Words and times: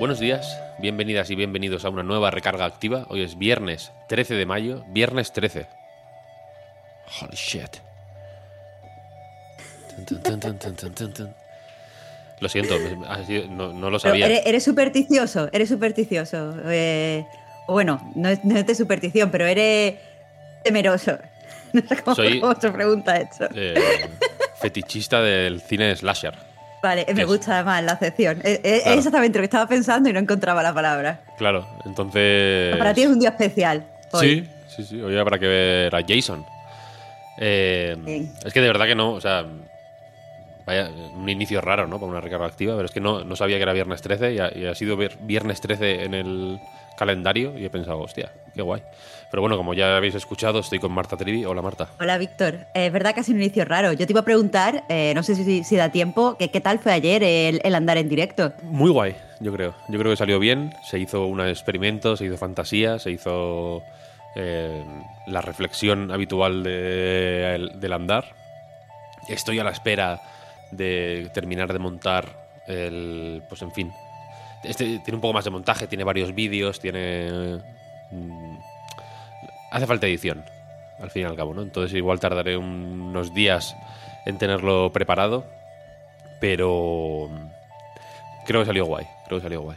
Buenos 0.00 0.18
días, 0.18 0.58
bienvenidas 0.78 1.28
y 1.30 1.34
bienvenidos 1.34 1.84
a 1.84 1.90
una 1.90 2.02
nueva 2.02 2.30
recarga 2.30 2.64
activa. 2.64 3.04
Hoy 3.10 3.22
es 3.22 3.36
viernes 3.36 3.92
13 4.08 4.34
de 4.34 4.46
mayo, 4.46 4.82
viernes 4.88 5.30
13. 5.32 5.66
Holy 7.20 7.36
shit. 7.36 7.76
Tun, 10.06 10.40
tun, 10.40 11.12
tun. 11.12 11.34
Lo 12.40 12.48
siento, 12.48 12.76
no, 13.50 13.74
no 13.74 13.90
lo 13.90 13.98
sabía. 13.98 14.24
eres, 14.24 14.46
eres 14.46 14.64
supersticioso, 14.64 15.50
eres 15.52 15.68
supersticioso. 15.68 16.56
Eh, 16.64 17.26
bueno, 17.68 18.00
no 18.14 18.30
es, 18.30 18.42
no 18.42 18.56
es 18.58 18.66
de 18.66 18.74
superstición, 18.74 19.30
pero 19.30 19.46
eres 19.46 19.96
temeroso. 20.64 21.18
No 21.72 21.82
sé 21.86 21.96
cómo, 22.02 22.16
Soy- 22.16 22.40
cómo 22.40 22.60
se 22.60 22.68
pregunta 22.72 23.16
esto. 23.16 23.46
Eh, 23.54 23.74
fetichista 24.56 25.20
del 25.22 25.60
cine 25.60 25.94
slasher. 25.94 26.34
Vale, 26.82 27.06
me 27.14 27.22
es? 27.22 27.26
gusta 27.26 27.54
además 27.56 27.84
la 27.84 27.92
acepción. 27.92 28.40
Es, 28.42 28.60
es 28.62 28.82
Claro. 28.82 28.98
exactamente 28.98 29.38
lo 29.38 29.42
que 29.42 29.46
estaba 29.46 29.66
pensando 29.66 30.08
y 30.08 30.12
no 30.12 30.18
encontraba 30.18 30.62
la 30.62 30.72
palabra. 30.72 31.20
Claro, 31.36 31.66
entonces. 31.84 32.76
Para 32.76 32.94
ti 32.94 33.02
es 33.02 33.08
un 33.08 33.18
día 33.20 33.30
especial. 33.30 33.84
hoy. 34.12 34.48
Sí, 34.68 34.76
sí, 34.76 34.84
sí. 34.84 35.00
Hoy 35.02 35.16
habrá 35.18 35.38
que 35.38 35.46
ver 35.46 35.94
a 35.94 36.00
Jason. 36.06 36.44
Eh, 37.38 38.28
es 38.44 38.52
que 38.52 38.60
de 38.60 38.66
verdad 38.66 38.86
que 38.86 38.94
no, 38.94 39.12
o 39.12 39.20
sea, 39.20 39.44
vaya, 40.66 40.88
un 41.14 41.28
inicio 41.28 41.60
raro, 41.60 41.86
¿no? 41.86 41.98
Para 41.98 42.10
una 42.10 42.20
recarga 42.20 42.46
activa, 42.46 42.74
pero 42.74 42.86
es 42.86 42.92
que 42.92 43.00
no, 43.00 43.24
no 43.24 43.36
sabía 43.36 43.56
que 43.56 43.62
era 43.62 43.72
viernes 43.72 44.02
13 44.02 44.34
y 44.34 44.38
ha, 44.38 44.50
y 44.56 44.66
ha 44.66 44.74
sido 44.74 44.96
vier- 44.96 45.16
viernes 45.20 45.60
13 45.60 46.04
en 46.04 46.14
el 46.14 46.60
calendario 46.96 47.58
y 47.58 47.64
he 47.64 47.70
pensado, 47.70 47.98
hostia, 48.00 48.30
qué 48.54 48.62
guay. 48.62 48.82
Pero 49.30 49.40
bueno, 49.42 49.56
como 49.56 49.74
ya 49.74 49.96
habéis 49.96 50.16
escuchado, 50.16 50.58
estoy 50.58 50.80
con 50.80 50.90
Marta 50.92 51.16
Trivi. 51.16 51.44
Hola, 51.44 51.62
Marta. 51.62 51.88
Hola, 52.00 52.18
Víctor. 52.18 52.54
Eh, 52.74 52.86
Es 52.86 52.92
verdad 52.92 53.14
que 53.14 53.20
ha 53.20 53.22
sido 53.22 53.36
un 53.36 53.42
inicio 53.42 53.64
raro. 53.64 53.92
Yo 53.92 54.04
te 54.06 54.12
iba 54.12 54.20
a 54.22 54.24
preguntar, 54.24 54.82
eh, 54.88 55.12
no 55.14 55.22
sé 55.22 55.36
si, 55.36 55.62
si 55.62 55.76
da 55.76 55.90
tiempo, 55.90 56.36
que 56.36 56.50
qué 56.50 56.60
tal 56.60 56.80
fue 56.80 56.92
ayer 56.92 57.22
el, 57.22 57.60
el 57.62 57.74
andar 57.76 57.96
en 57.96 58.08
directo. 58.08 58.52
Muy 58.64 58.90
guay, 58.90 59.14
yo 59.38 59.52
creo. 59.52 59.74
Yo 59.88 59.98
creo 60.00 60.10
que 60.10 60.16
salió 60.16 60.40
bien. 60.40 60.74
Se 60.90 60.98
hizo 60.98 61.26
un 61.26 61.40
experimento, 61.40 62.16
se 62.16 62.24
hizo 62.26 62.36
fantasía, 62.36 62.98
se 62.98 63.12
hizo 63.12 63.82
eh, 64.34 64.84
la 65.28 65.40
reflexión 65.40 66.10
habitual 66.10 66.64
de- 66.64 67.54
el- 67.54 67.80
del 67.80 67.92
andar. 67.92 68.24
Estoy 69.28 69.60
a 69.60 69.64
la 69.64 69.70
espera 69.70 70.20
de 70.70 71.30
terminar 71.34 71.72
de 71.72 71.78
montar 71.78 72.48
el. 72.66 73.42
Pues 73.48 73.62
en 73.62 73.72
fin. 73.72 73.92
Este 74.62 74.84
tiene 75.00 75.14
un 75.14 75.20
poco 75.20 75.34
más 75.34 75.44
de 75.44 75.50
montaje, 75.50 75.86
tiene 75.86 76.04
varios 76.04 76.34
vídeos, 76.34 76.80
tiene. 76.80 77.58
mm, 78.10 78.56
hace 79.70 79.86
falta 79.86 80.06
edición, 80.06 80.44
al 81.00 81.10
fin 81.10 81.22
y 81.22 81.24
al 81.24 81.36
cabo, 81.36 81.54
¿no? 81.54 81.62
Entonces 81.62 81.96
igual 81.96 82.20
tardaré 82.20 82.56
unos 82.56 83.32
días 83.34 83.74
en 84.26 84.38
tenerlo 84.38 84.90
preparado. 84.92 85.44
Pero 86.40 87.28
creo 88.46 88.60
que 88.60 88.66
salió 88.66 88.86
guay. 88.86 89.06
Creo 89.26 89.38
que 89.38 89.42
salió 89.42 89.60
guay. 89.62 89.76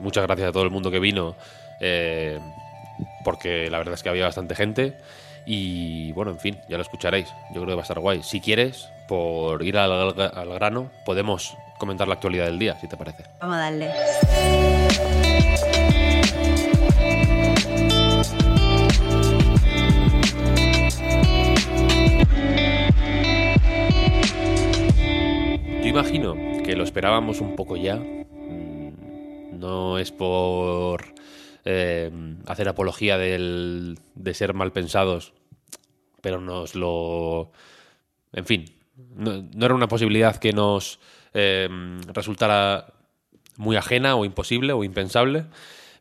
Muchas 0.00 0.24
gracias 0.24 0.48
a 0.48 0.52
todo 0.52 0.64
el 0.64 0.70
mundo 0.70 0.90
que 0.90 0.98
vino. 1.00 1.34
eh, 1.80 2.38
porque 3.24 3.68
la 3.70 3.78
verdad 3.78 3.94
es 3.94 4.02
que 4.02 4.08
había 4.08 4.24
bastante 4.26 4.54
gente. 4.54 4.96
Y 5.46 6.12
bueno, 6.12 6.30
en 6.30 6.38
fin, 6.38 6.60
ya 6.68 6.76
lo 6.76 6.82
escucharéis. 6.82 7.28
Yo 7.50 7.54
creo 7.62 7.66
que 7.66 7.74
va 7.74 7.80
a 7.80 7.82
estar 7.82 7.98
guay. 7.98 8.22
Si 8.22 8.40
quieres, 8.40 8.88
por 9.08 9.62
ir 9.62 9.76
al, 9.78 9.92
al 10.20 10.54
grano, 10.54 10.90
podemos 11.04 11.56
comentar 11.78 12.06
la 12.08 12.14
actualidad 12.14 12.46
del 12.46 12.58
día, 12.58 12.78
si 12.80 12.88
te 12.88 12.96
parece. 12.96 13.24
Vamos 13.40 13.56
a 13.56 13.60
darle. 13.60 13.90
Yo 25.82 25.90
imagino 25.90 26.34
que 26.64 26.76
lo 26.76 26.84
esperábamos 26.84 27.40
un 27.40 27.56
poco 27.56 27.76
ya. 27.76 27.96
Mm, 27.96 29.58
No 29.58 29.98
es 29.98 30.10
por 30.12 31.04
eh, 31.64 32.10
hacer 32.46 32.68
apología 32.68 33.16
del- 33.18 33.98
de 34.14 34.34
ser 34.34 34.52
mal 34.54 34.72
pensados, 34.72 35.32
pero 36.20 36.40
nos 36.40 36.74
lo... 36.74 37.50
En 38.32 38.44
fin, 38.46 38.64
no, 38.96 39.48
era 39.64 39.74
una 39.74 39.88
posibilidad 39.88 40.36
que 40.36 40.52
nos 40.52 40.98
eh, 41.32 41.68
resultara 42.12 42.92
muy 43.56 43.76
ajena 43.76 44.16
o 44.16 44.24
imposible 44.24 44.72
o 44.72 44.84
impensable, 44.84 45.46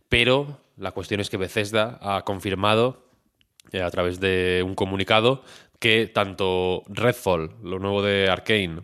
pero 0.09 0.59
la 0.77 0.91
cuestión 0.91 1.19
es 1.19 1.29
que 1.29 1.37
Bethesda 1.37 1.99
ha 2.01 2.23
confirmado 2.23 3.05
eh, 3.71 3.81
a 3.81 3.89
través 3.91 4.19
de 4.19 4.63
un 4.65 4.75
comunicado 4.75 5.43
que 5.79 6.07
tanto 6.07 6.83
Redfall, 6.87 7.55
lo 7.63 7.79
nuevo 7.79 8.01
de 8.01 8.29
Arkane, 8.29 8.81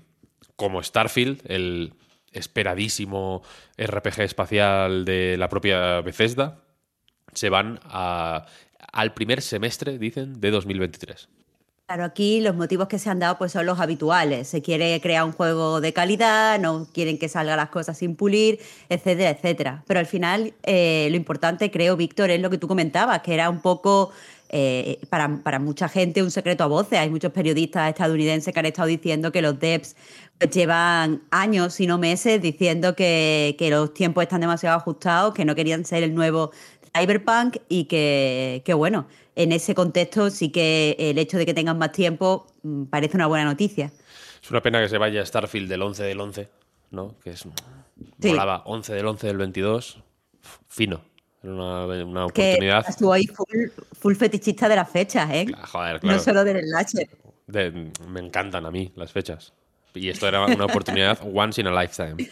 como 0.55 0.83
Starfield, 0.83 1.41
el 1.49 1.93
esperadísimo 2.31 3.41
RPG 3.77 4.21
espacial 4.21 5.05
de 5.05 5.35
la 5.37 5.49
propia 5.49 6.01
Bethesda, 6.01 6.61
se 7.33 7.49
van 7.49 7.79
a- 7.85 8.45
al 8.91 9.13
primer 9.13 9.41
semestre, 9.41 9.97
dicen, 9.97 10.39
de 10.41 10.51
2023. 10.51 11.29
Claro, 11.89 12.03
aquí 12.03 12.39
los 12.39 12.55
motivos 12.55 12.87
que 12.87 12.99
se 12.99 13.09
han 13.09 13.17
dado 13.17 13.39
pues 13.39 13.51
son 13.51 13.65
los 13.65 13.79
habituales. 13.79 14.47
Se 14.47 14.61
quiere 14.61 15.01
crear 15.01 15.23
un 15.23 15.31
juego 15.31 15.81
de 15.81 15.91
calidad, 15.91 16.59
no 16.59 16.87
quieren 16.93 17.17
que 17.17 17.27
salgan 17.29 17.57
las 17.57 17.69
cosas 17.69 17.97
sin 17.97 18.15
pulir, 18.15 18.59
etcétera, 18.89 19.31
etcétera. 19.31 19.83
Pero 19.87 19.99
al 19.99 20.05
final 20.05 20.53
eh, 20.61 21.07
lo 21.09 21.17
importante, 21.17 21.71
creo, 21.71 21.97
Víctor, 21.97 22.29
es 22.29 22.41
lo 22.41 22.51
que 22.51 22.59
tú 22.59 22.67
comentabas, 22.67 23.23
que 23.23 23.33
era 23.33 23.49
un 23.49 23.59
poco 23.61 24.11
eh, 24.49 24.99
para, 25.09 25.37
para 25.41 25.57
mucha 25.57 25.89
gente 25.89 26.21
un 26.21 26.29
secreto 26.29 26.63
a 26.63 26.67
voces. 26.67 26.99
Hay 26.99 27.09
muchos 27.09 27.31
periodistas 27.31 27.89
estadounidenses 27.89 28.53
que 28.53 28.59
han 28.59 28.67
estado 28.67 28.87
diciendo 28.87 29.31
que 29.31 29.41
los 29.41 29.59
devs 29.59 29.95
pues, 30.37 30.51
llevan 30.51 31.23
años, 31.31 31.73
si 31.73 31.87
no 31.87 31.97
meses, 31.97 32.39
diciendo 32.39 32.95
que 32.95 33.55
los 33.71 33.95
tiempos 33.95 34.21
están 34.21 34.41
demasiado 34.41 34.77
ajustados, 34.77 35.33
que 35.33 35.43
no 35.43 35.55
querían 35.55 35.83
ser 35.85 36.03
el 36.03 36.13
nuevo 36.13 36.51
Cyberpunk 36.97 37.57
y 37.67 37.85
que, 37.85 38.61
que, 38.65 38.73
bueno, 38.73 39.07
en 39.35 39.51
ese 39.51 39.75
contexto 39.75 40.29
sí 40.29 40.49
que 40.49 40.95
el 40.99 41.17
hecho 41.17 41.37
de 41.37 41.45
que 41.45 41.53
tengan 41.53 41.77
más 41.77 41.91
tiempo 41.91 42.47
mm, 42.63 42.85
parece 42.85 43.15
una 43.17 43.27
buena 43.27 43.45
noticia. 43.45 43.91
Es 44.41 44.51
una 44.51 44.61
pena 44.61 44.79
que 44.81 44.89
se 44.89 44.97
vaya 44.97 45.25
Starfield 45.25 45.69
del 45.69 45.81
11 45.81 46.03
del 46.03 46.19
11, 46.19 46.49
¿no? 46.91 47.15
Que 47.23 47.31
es... 47.31 47.45
Sí. 48.21 48.29
Volaba 48.29 48.63
11 48.65 48.93
del 48.93 49.05
11 49.07 49.27
del 49.27 49.37
22. 49.37 50.01
Fino. 50.67 51.01
Era 51.43 51.53
una, 51.53 51.85
una 51.85 52.27
Que 52.27 52.43
oportunidad. 52.51 52.85
estuvo 52.87 53.13
ahí 53.13 53.27
full, 53.27 53.67
full 53.99 54.15
fetichista 54.15 54.67
de 54.69 54.75
las 54.77 54.89
fechas, 54.89 55.29
¿eh? 55.31 55.45
Joder, 55.71 55.99
claro. 55.99 56.17
No 56.17 56.21
solo 56.23 56.43
del 56.43 56.57
enlace. 56.57 57.09
De- 57.47 57.91
me 58.07 58.19
encantan 58.21 58.65
a 58.65 58.71
mí 58.71 58.91
las 58.95 59.11
fechas. 59.11 59.53
Y 59.93 60.09
esto 60.09 60.27
era 60.27 60.45
una 60.45 60.65
oportunidad 60.65 61.17
once 61.33 61.59
in 61.59 61.67
a 61.67 61.81
lifetime. 61.81 62.29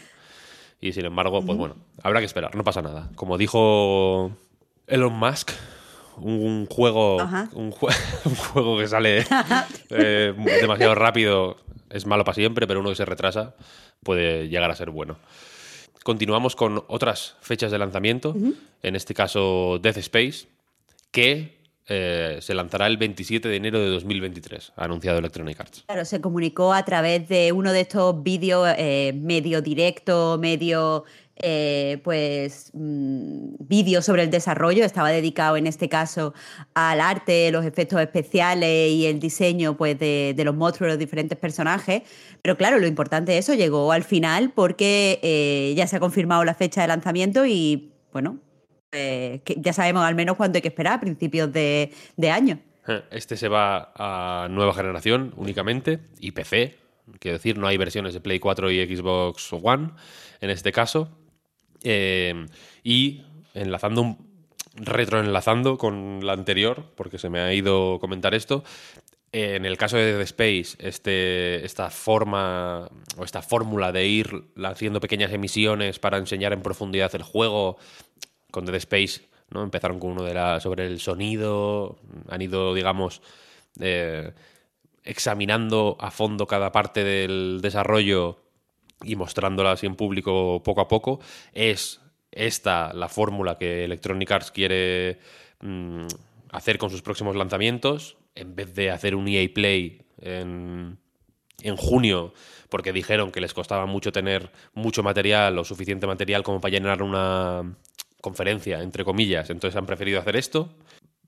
Y 0.80 0.92
sin 0.92 1.04
embargo, 1.06 1.42
pues 1.44 1.58
bueno, 1.58 1.76
habrá 2.02 2.20
que 2.20 2.26
esperar, 2.26 2.54
no 2.54 2.64
pasa 2.64 2.80
nada. 2.82 3.10
Como 3.16 3.36
dijo 3.36 4.30
Elon 4.88 5.12
Musk, 5.12 5.50
un 6.16 6.66
juego, 6.66 7.16
un, 7.52 7.70
jue- 7.72 7.94
un 8.24 8.34
juego 8.34 8.78
que 8.78 8.88
sale 8.88 9.24
eh, 9.90 10.34
demasiado 10.60 10.94
rápido 10.94 11.56
es 11.90 12.06
malo 12.06 12.24
para 12.24 12.34
siempre, 12.34 12.66
pero 12.66 12.80
uno 12.80 12.90
que 12.90 12.96
se 12.96 13.04
retrasa 13.04 13.54
puede 14.02 14.48
llegar 14.48 14.70
a 14.70 14.74
ser 14.76 14.90
bueno. 14.90 15.16
Continuamos 16.02 16.56
con 16.56 16.84
otras 16.88 17.36
fechas 17.40 17.70
de 17.70 17.78
lanzamiento, 17.78 18.34
en 18.82 18.96
este 18.96 19.12
caso 19.14 19.78
Death 19.82 19.98
Space, 19.98 20.46
que 21.10 21.58
eh, 21.86 22.38
se 22.40 22.54
lanzará 22.54 22.86
el 22.86 22.96
27 22.96 23.48
de 23.48 23.56
enero 23.56 23.78
de 23.80 23.88
2023, 23.88 24.72
ha 24.76 24.84
anunciado 24.84 25.18
Electronic 25.18 25.60
Arts. 25.60 25.84
Claro, 25.86 26.04
se 26.04 26.20
comunicó 26.20 26.72
a 26.72 26.84
través 26.84 27.28
de 27.28 27.52
uno 27.52 27.72
de 27.72 27.80
estos 27.80 28.22
vídeos 28.22 28.68
eh, 28.78 29.12
medio 29.14 29.60
directo, 29.62 30.38
medio 30.40 31.04
eh, 31.40 32.00
pues 32.04 32.70
mm, 32.74 33.54
vídeo 33.60 34.02
sobre 34.02 34.22
el 34.22 34.30
desarrollo. 34.30 34.84
Estaba 34.84 35.10
dedicado 35.10 35.56
en 35.56 35.66
este 35.66 35.88
caso 35.88 36.34
al 36.74 37.00
arte, 37.00 37.50
los 37.50 37.64
efectos 37.64 38.00
especiales 38.00 38.90
y 38.90 39.06
el 39.06 39.20
diseño 39.20 39.76
pues, 39.76 39.98
de, 39.98 40.34
los 40.44 40.54
monstruos, 40.54 40.90
los 40.90 40.98
diferentes 40.98 41.38
personajes. 41.38 42.02
Pero 42.42 42.56
claro, 42.56 42.78
lo 42.78 42.86
importante 42.86 43.32
de 43.32 43.38
eso 43.38 43.54
llegó 43.54 43.92
al 43.92 44.04
final 44.04 44.52
porque 44.54 45.20
eh, 45.22 45.74
ya 45.76 45.86
se 45.86 45.96
ha 45.96 46.00
confirmado 46.00 46.44
la 46.44 46.54
fecha 46.54 46.82
de 46.82 46.88
lanzamiento 46.88 47.46
y 47.46 47.92
bueno, 48.12 48.38
eh, 48.92 49.42
ya 49.56 49.72
sabemos 49.72 50.02
al 50.04 50.14
menos 50.14 50.36
cuánto 50.36 50.56
hay 50.56 50.62
que 50.62 50.68
esperar 50.68 50.94
a 50.94 51.00
principios 51.00 51.52
de, 51.52 51.92
de 52.16 52.30
año. 52.30 52.58
Este 53.10 53.36
se 53.36 53.48
va 53.48 53.92
a 53.94 54.48
nueva 54.48 54.72
generación 54.72 55.34
únicamente 55.36 56.00
y 56.20 56.32
PC, 56.32 56.78
quiero 57.18 57.36
decir, 57.36 57.58
no 57.58 57.66
hay 57.66 57.76
versiones 57.76 58.14
de 58.14 58.20
Play 58.20 58.38
4 58.38 58.70
y 58.70 58.96
Xbox 58.96 59.52
One 59.52 59.90
en 60.40 60.50
este 60.50 60.72
caso. 60.72 61.10
Eh, 61.82 62.46
y 62.82 63.22
enlazando 63.54 64.02
un, 64.02 64.28
retroenlazando 64.74 65.78
con 65.78 66.20
la 66.24 66.32
anterior, 66.32 66.84
porque 66.94 67.18
se 67.18 67.30
me 67.30 67.40
ha 67.40 67.52
ido 67.52 67.98
comentar 68.00 68.34
esto. 68.34 68.64
En 69.30 69.66
el 69.66 69.76
caso 69.76 69.98
de 69.98 70.12
Dead 70.12 70.22
Space, 70.22 70.76
este, 70.78 71.64
esta 71.64 71.90
forma 71.90 72.88
o 73.18 73.24
esta 73.24 73.42
fórmula 73.42 73.92
de 73.92 74.06
ir 74.06 74.44
haciendo 74.64 75.00
pequeñas 75.00 75.32
emisiones 75.32 75.98
para 75.98 76.16
enseñar 76.16 76.54
en 76.54 76.62
profundidad 76.62 77.14
el 77.14 77.22
juego, 77.22 77.76
con 78.50 78.64
Dead 78.64 78.76
Space, 78.76 79.28
¿no? 79.50 79.62
Empezaron 79.62 80.00
con 80.00 80.12
uno 80.12 80.22
de 80.22 80.34
la, 80.34 80.60
sobre 80.60 80.86
el 80.86 81.00
sonido, 81.00 81.98
han 82.28 82.40
ido, 82.40 82.74
digamos, 82.74 83.20
eh, 83.80 84.32
examinando 85.04 85.96
a 86.00 86.10
fondo 86.10 86.46
cada 86.46 86.72
parte 86.72 87.04
del 87.04 87.60
desarrollo 87.62 88.38
y 89.02 89.16
mostrándola 89.16 89.72
así 89.72 89.86
en 89.86 89.96
público 89.96 90.62
poco 90.62 90.80
a 90.80 90.88
poco. 90.88 91.20
Es 91.52 92.00
esta 92.30 92.92
la 92.92 93.08
fórmula 93.08 93.56
que 93.56 93.84
Electronic 93.84 94.30
Arts 94.30 94.50
quiere 94.50 95.18
mm, 95.60 96.06
hacer 96.50 96.78
con 96.78 96.90
sus 96.90 97.02
próximos 97.02 97.36
lanzamientos, 97.36 98.16
en 98.34 98.54
vez 98.54 98.74
de 98.74 98.90
hacer 98.90 99.14
un 99.14 99.28
EA 99.28 99.48
Play 99.52 100.02
en, 100.20 100.98
en 101.62 101.76
junio, 101.76 102.32
porque 102.68 102.92
dijeron 102.92 103.32
que 103.32 103.40
les 103.40 103.54
costaba 103.54 103.86
mucho 103.86 104.12
tener 104.12 104.50
mucho 104.74 105.02
material 105.02 105.58
o 105.58 105.64
suficiente 105.64 106.06
material 106.06 106.42
como 106.42 106.60
para 106.60 106.72
llenar 106.72 107.02
una 107.02 107.76
conferencia, 108.20 108.82
entre 108.82 109.04
comillas. 109.04 109.50
Entonces 109.50 109.76
han 109.76 109.86
preferido 109.86 110.20
hacer 110.20 110.36
esto. 110.36 110.70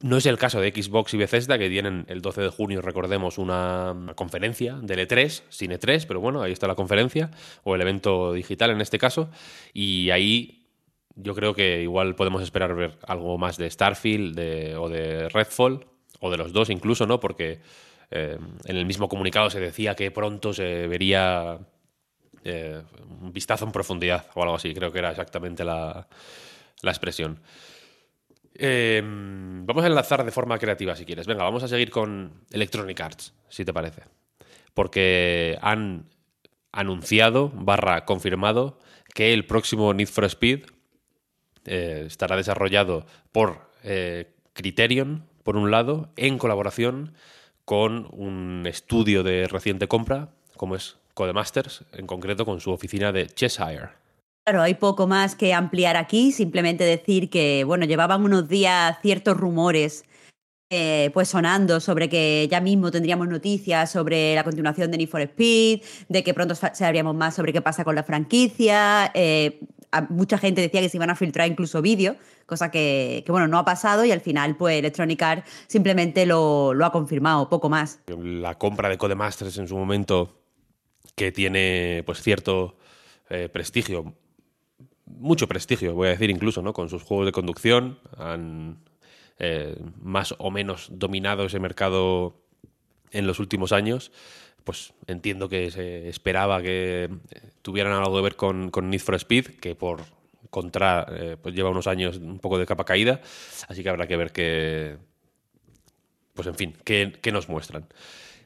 No 0.02 0.16
es 0.16 0.24
el 0.24 0.38
caso 0.38 0.60
de 0.60 0.70
Xbox 0.70 1.12
y 1.12 1.18
Bethesda, 1.18 1.58
que 1.58 1.68
tienen 1.68 2.06
el 2.08 2.22
12 2.22 2.40
de 2.40 2.48
junio, 2.48 2.80
recordemos, 2.80 3.36
una 3.36 3.94
conferencia 4.14 4.76
del 4.76 5.06
E3, 5.06 5.42
sin 5.50 5.72
E3, 5.72 6.06
pero 6.08 6.20
bueno, 6.20 6.40
ahí 6.40 6.52
está 6.52 6.66
la 6.66 6.74
conferencia, 6.74 7.30
o 7.64 7.74
el 7.74 7.82
evento 7.82 8.32
digital 8.32 8.70
en 8.70 8.80
este 8.80 8.98
caso, 8.98 9.30
y 9.74 10.08
ahí 10.08 10.66
yo 11.16 11.34
creo 11.34 11.52
que 11.52 11.82
igual 11.82 12.14
podemos 12.14 12.42
esperar 12.42 12.74
ver 12.74 12.98
algo 13.06 13.36
más 13.36 13.58
de 13.58 13.70
Starfield 13.70 14.38
o 14.78 14.88
de 14.88 15.28
Redfall, 15.28 15.86
o 16.20 16.30
de 16.30 16.36
los 16.36 16.52
dos 16.52 16.70
incluso, 16.70 17.06
¿no? 17.06 17.20
Porque 17.20 17.60
eh, 18.10 18.38
en 18.64 18.76
el 18.76 18.86
mismo 18.86 19.08
comunicado 19.08 19.50
se 19.50 19.60
decía 19.60 19.94
que 19.94 20.10
pronto 20.10 20.52
se 20.52 20.86
vería 20.86 21.58
eh, 22.44 22.82
un 23.20 23.32
vistazo 23.32 23.64
en 23.64 23.72
profundidad 23.72 24.26
o 24.34 24.42
algo 24.42 24.54
así, 24.54 24.72
creo 24.74 24.92
que 24.92 24.98
era 24.98 25.10
exactamente 25.10 25.64
la, 25.64 26.06
expresión. 26.82 27.40
Eh, 28.54 29.02
vamos 29.70 29.84
a 29.84 29.86
enlazar 29.86 30.24
de 30.24 30.32
forma 30.32 30.58
creativa 30.58 30.96
si 30.96 31.04
quieres. 31.04 31.28
Venga, 31.28 31.44
vamos 31.44 31.62
a 31.62 31.68
seguir 31.68 31.90
con 31.90 32.32
Electronic 32.50 33.00
Arts, 33.00 33.32
si 33.48 33.64
te 33.64 33.72
parece. 33.72 34.02
Porque 34.74 35.58
han 35.62 36.06
anunciado, 36.72 37.52
barra 37.54 38.04
confirmado, 38.04 38.80
que 39.14 39.32
el 39.32 39.46
próximo 39.46 39.94
Need 39.94 40.08
for 40.08 40.24
Speed 40.24 40.64
eh, 41.66 42.02
estará 42.06 42.36
desarrollado 42.36 43.06
por 43.30 43.70
eh, 43.84 44.32
Criterion, 44.54 45.24
por 45.44 45.56
un 45.56 45.70
lado, 45.70 46.10
en 46.16 46.36
colaboración 46.38 47.14
con 47.64 48.08
un 48.10 48.66
estudio 48.66 49.22
de 49.22 49.46
reciente 49.46 49.86
compra, 49.86 50.30
como 50.56 50.74
es 50.74 50.96
Codemasters, 51.14 51.84
en 51.92 52.08
concreto 52.08 52.44
con 52.44 52.60
su 52.60 52.72
oficina 52.72 53.12
de 53.12 53.28
Cheshire. 53.28 53.90
Claro, 54.50 54.64
hay 54.64 54.74
poco 54.74 55.06
más 55.06 55.36
que 55.36 55.54
ampliar 55.54 55.96
aquí, 55.96 56.32
simplemente 56.32 56.82
decir 56.82 57.30
que, 57.30 57.62
bueno, 57.62 57.86
llevaban 57.86 58.24
unos 58.24 58.48
días 58.48 58.98
ciertos 59.00 59.36
rumores 59.36 60.04
eh, 60.70 61.10
pues 61.14 61.28
sonando 61.28 61.78
sobre 61.78 62.08
que 62.08 62.48
ya 62.50 62.60
mismo 62.60 62.90
tendríamos 62.90 63.28
noticias 63.28 63.92
sobre 63.92 64.34
la 64.34 64.42
continuación 64.42 64.90
de 64.90 64.98
Need 64.98 65.08
for 65.08 65.20
Speed, 65.20 65.82
de 66.08 66.24
que 66.24 66.34
pronto 66.34 66.56
sabríamos 66.56 67.14
más 67.14 67.36
sobre 67.36 67.52
qué 67.52 67.62
pasa 67.62 67.84
con 67.84 67.94
la 67.94 68.02
franquicia 68.02 69.12
mucha 70.08 70.38
gente 70.38 70.60
decía 70.60 70.80
que 70.80 70.88
se 70.88 70.96
iban 70.96 71.10
a 71.10 71.16
filtrar 71.16 71.48
incluso 71.48 71.82
vídeos, 71.82 72.16
cosa 72.46 72.72
que, 72.72 73.24
bueno, 73.28 73.48
no 73.48 73.58
ha 73.58 73.64
pasado 73.64 74.04
y 74.04 74.10
al 74.10 74.20
final, 74.20 74.56
pues 74.56 74.78
Electronic 74.78 75.22
Arts 75.22 75.50
simplemente 75.66 76.26
lo, 76.26 76.72
ha 76.84 76.92
confirmado, 76.92 77.48
poco 77.48 77.68
más. 77.68 78.00
La 78.08 78.56
compra 78.56 78.88
de 78.88 78.98
Codemasters 78.98 79.58
en 79.58 79.68
su 79.68 79.76
momento, 79.76 80.42
que 81.14 81.32
tiene 81.32 82.02
pues 82.04 82.22
cierto 82.22 82.76
eh, 83.28 83.48
prestigio, 83.48 84.14
mucho 85.18 85.48
prestigio, 85.48 85.94
voy 85.94 86.08
a 86.08 86.10
decir 86.10 86.30
incluso, 86.30 86.62
¿no? 86.62 86.72
Con 86.72 86.88
sus 86.88 87.02
juegos 87.02 87.26
de 87.26 87.32
conducción, 87.32 87.98
han 88.16 88.78
eh, 89.38 89.76
más 90.00 90.34
o 90.38 90.50
menos 90.50 90.88
dominado 90.92 91.44
ese 91.44 91.58
mercado 91.60 92.40
en 93.10 93.26
los 93.26 93.40
últimos 93.40 93.72
años 93.72 94.12
pues 94.64 94.92
entiendo 95.06 95.48
que 95.48 95.70
se 95.70 96.08
esperaba 96.08 96.62
que 96.62 97.04
eh, 97.04 97.40
tuvieran 97.62 97.92
algo 97.92 98.16
que 98.16 98.22
ver 98.22 98.36
con, 98.36 98.70
Need 98.70 99.00
for 99.00 99.14
Speed, 99.16 99.58
que 99.60 99.74
por 99.74 100.02
contra 100.50 101.06
eh, 101.10 101.36
pues 101.40 101.54
lleva 101.54 101.70
unos 101.70 101.86
años 101.86 102.16
un 102.16 102.38
poco 102.38 102.58
de 102.58 102.66
capa 102.66 102.84
caída, 102.84 103.20
así 103.68 103.82
que 103.82 103.88
habrá 103.88 104.06
que 104.06 104.16
ver 104.16 104.32
qué, 104.32 104.98
pues 106.34 106.48
en 106.48 106.54
fin, 106.54 106.76
qué, 106.84 107.32
nos 107.32 107.48
muestran. 107.48 107.86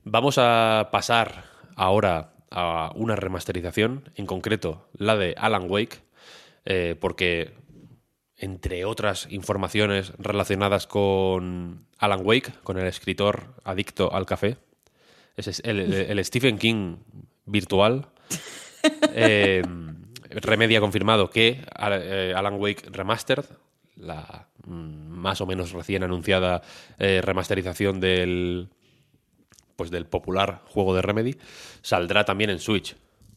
Vamos 0.04 0.36
a 0.38 0.88
pasar 0.92 1.44
ahora 1.76 2.34
a 2.50 2.92
una 2.94 3.16
remasterización, 3.16 4.10
en 4.16 4.26
concreto 4.26 4.88
la 4.96 5.16
de 5.16 5.34
Alan 5.38 5.66
Wake, 5.68 6.03
eh, 6.64 6.96
porque 6.98 7.52
entre 8.36 8.84
otras 8.84 9.26
informaciones 9.30 10.12
relacionadas 10.18 10.86
con 10.86 11.86
Alan 11.98 12.20
Wake, 12.24 12.52
con 12.62 12.78
el 12.78 12.86
escritor 12.86 13.54
adicto 13.64 14.12
al 14.12 14.26
café, 14.26 14.56
es 15.36 15.60
el, 15.64 16.24
Stephen 16.24 16.58
King 16.58 16.96
virtual. 17.46 18.08
Eh, 19.16 19.62
Remedy 20.28 20.76
ha 20.76 20.80
confirmado 20.80 21.30
que 21.30 21.64
eh, 21.80 22.34
Alan 22.36 22.60
Wake 22.60 22.90
Remastered, 22.90 23.46
la 23.96 24.48
mm, 24.66 25.08
más 25.08 25.40
o 25.40 25.46
menos 25.46 25.72
recién 25.72 26.02
anunciada 26.02 26.60
eh, 26.98 27.20
remasterización 27.22 27.98
del, 27.98 28.68
pues 29.76 29.90
del 29.90 30.04
popular 30.04 30.62
juego 30.66 30.94
de 30.94 31.00
Remedy, 31.00 31.36
saldrá 31.80 32.24
también 32.24 32.50
en 32.50 32.58
Switch. 32.58 32.94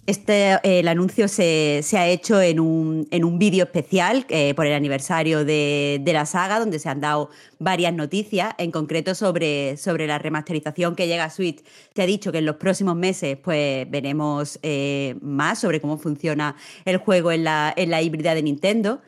Este, 0.07 0.53
eh, 0.53 0.59
el 0.79 0.87
anuncio 0.87 1.27
se, 1.27 1.83
ha 1.91 2.07
hecho 2.07 2.41
en 2.41 2.61
un, 2.61 3.09
en 3.11 3.25
un 3.25 3.37
vídeo 3.37 3.65
especial 3.65 4.25
eh, 4.29 4.53
por 4.55 4.65
el 4.65 4.71
aniversario 4.71 5.43
de, 5.43 6.01
la 6.05 6.25
saga, 6.25 6.59
donde 6.59 6.79
se 6.79 6.87
han 6.87 7.01
dado 7.01 7.29
varias 7.59 7.93
noticias, 7.93 8.53
en 8.57 8.71
concreto 8.71 9.15
sobre, 9.15 9.75
sobre 9.75 10.07
la 10.07 10.17
remasterización 10.17 10.95
que 10.95 11.07
llega 11.07 11.25
a 11.25 11.29
Switch. 11.29 11.61
Se 11.93 12.03
ha 12.03 12.05
dicho 12.05 12.31
que 12.31 12.37
en 12.37 12.45
los 12.45 12.55
próximos 12.55 12.95
meses 12.95 13.37
pues, 13.37 13.89
veremos 13.91 14.59
eh, 14.63 15.15
más 15.21 15.59
sobre 15.59 15.81
cómo 15.81 15.97
funciona 15.97 16.55
el 16.85 16.97
juego 16.97 17.33
en 17.33 17.43
la, 17.43 17.73
en 17.75 17.89
la 17.89 18.01
híbrida 18.01 18.33
de 18.33 18.43
Nintendo. 18.43 19.01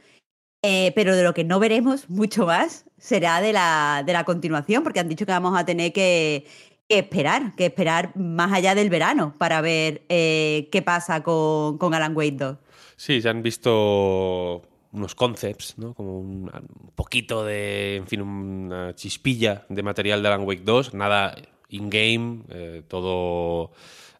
pero 0.61 1.15
de 1.15 1.23
lo 1.23 1.33
que 1.33 1.45
no 1.45 1.59
veremos 1.59 2.09
mucho 2.09 2.45
más 2.45 2.83
será 2.97 3.39
de 3.39 3.53
la, 3.53 4.03
de 4.05 4.11
la 4.11 4.25
continuación, 4.25 4.83
porque 4.83 4.99
han 4.99 5.07
dicho 5.07 5.25
que 5.25 5.31
vamos 5.31 5.57
a 5.57 5.65
tener 5.65 5.93
que 5.93 6.45
que 6.89 6.97
esperar, 6.97 7.55
que 7.55 7.67
esperar 7.67 8.17
más 8.17 8.51
allá 8.51 8.73
del 8.73 8.89
verano 8.89 9.35
para 9.37 9.61
ver 9.61 10.01
eh, 10.09 10.69
qué 10.71 10.81
pasa 10.81 11.21
con, 11.21 11.93
Alan 11.93 12.17
Wake 12.17 12.35
2. 12.35 12.57
Sí, 12.95 13.21
se 13.21 13.29
han 13.29 13.43
visto 13.43 14.63
unos 14.91 15.13
concepts, 15.13 15.77
¿no? 15.77 15.93
Como 15.93 16.19
un, 16.19 16.51
poquito 16.95 17.45
de, 17.45 17.97
en 17.97 18.07
fin, 18.07 18.21
una 18.21 18.95
chispilla 18.95 19.65
de 19.69 19.83
material 19.83 20.23
de 20.23 20.27
Alan 20.29 20.47
Wake 20.47 20.63
2, 20.65 20.95
nada 20.95 21.35
in-game, 21.69 22.41
eh, 22.49 22.81
todo, 22.87 23.71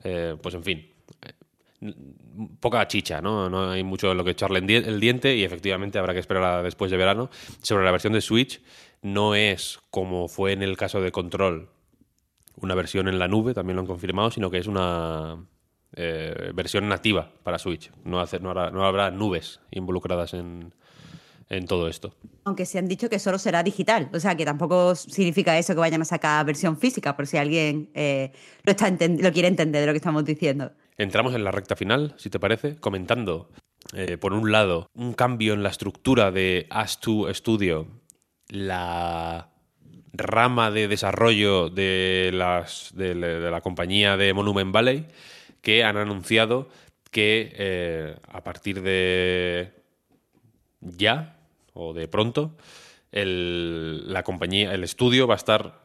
eh, 0.04 0.38
pues 0.40 0.54
en 0.54 0.64
fin, 0.64 0.88
poca 2.60 2.88
chicha, 2.88 3.20
¿no? 3.20 3.50
No 3.50 3.72
hay 3.72 3.84
mucho 3.84 4.10
de 4.10 4.16
lo 4.16 4.24
que 4.24 4.32
echarle 4.32 4.60
el 4.60 5.00
diente 5.00 5.36
y 5.36 5.44
efectivamente 5.44 5.98
habrá 5.98 6.14
que 6.14 6.20
esperar 6.20 6.64
después 6.64 6.92
de 6.92 6.98
verano. 6.98 7.32
Sobre 7.64 7.84
la 7.84 7.92
versión 7.92 8.14
de 8.14 8.22
Switch, 8.22 8.62
no 9.02 9.34
es 9.34 9.80
como 9.90 10.28
fue 10.28 10.52
en 10.52 10.62
el 10.62 10.78
caso 10.78 11.02
de 11.02 11.12
Control, 11.12 11.70
una 12.62 12.76
versión 12.76 13.08
en 13.08 13.20
la 13.20 13.28
nube, 13.28 13.54
también 13.54 13.76
lo 13.76 13.82
han 13.82 13.88
confirmado, 13.88 14.32
sino 14.32 14.50
que 14.50 14.58
es 14.58 14.68
una 14.68 15.38
eh, 15.96 16.52
versión 16.54 16.88
nativa 16.88 17.32
para 17.44 17.58
Switch. 17.58 17.92
No, 18.04 18.24
no, 18.42 18.86
habrá, 18.86 19.12
nubes 19.12 19.60
involucradas 19.72 20.34
en, 20.34 20.74
todo 21.68 21.88
esto. 21.88 22.14
Aunque 22.46 22.66
se 22.66 22.78
han 22.78 22.88
dicho 22.88 23.10
que 23.10 23.18
solo 23.18 23.40
será 23.40 23.64
digital, 23.64 24.10
o 24.14 24.20
sea 24.20 24.36
que 24.36 24.46
tampoco 24.46 24.94
significa 24.94 25.58
eso 25.58 25.74
que 25.74 25.80
vayan 25.80 26.02
a 26.02 26.06
sacar 26.06 26.46
versión 26.46 26.78
física, 26.78 27.16
por 27.16 27.26
si 27.26 27.38
alguien 27.38 27.90
eh, 27.96 28.32
lo, 28.64 28.72
está 28.72 28.90
lo 28.92 29.32
quiere 29.32 29.48
entender 29.48 29.82
de 29.82 29.88
lo 29.88 29.94
que 29.94 29.98
estamos 29.98 30.24
diciendo. 30.26 30.72
Entramos 30.98 31.34
en 31.34 31.44
la 31.44 31.52
recta 31.52 31.76
final, 31.76 32.14
si 32.18 32.30
te 32.30 32.40
parece, 32.40 32.76
comentando, 32.76 33.50
eh, 33.94 34.18
por 34.18 34.34
un 34.34 34.52
lado, 34.52 34.90
un 34.94 35.14
cambio 35.14 35.54
en 35.56 35.64
la 35.64 35.70
estructura 35.70 36.30
de 36.30 36.68
As2 36.70 37.34
Studio, 37.34 37.88
la 38.50 39.50
rama 40.20 40.72
de 40.72 40.88
desarrollo 40.88 41.70
de, 41.70 42.30
las, 42.34 42.92
de, 42.94 43.16
la 43.16 43.62
compañía 43.62 44.18
de 44.18 44.34
Monument 44.34 44.72
Valley 44.72 45.06
que 45.62 45.84
han 45.84 45.98
anunciado 45.98 46.70
que 47.12 47.54
eh, 47.56 48.16
a 48.28 48.44
partir 48.44 48.82
de 48.82 49.74
ya 50.82 51.38
o 51.74 51.94
de 51.94 52.08
pronto 52.08 52.56
el, 53.12 54.12
la 54.14 54.24
compañía, 54.24 54.74
el 54.74 54.84
estudio 54.84 55.28
va 55.28 55.36
a 55.36 55.38
estar 55.38 55.80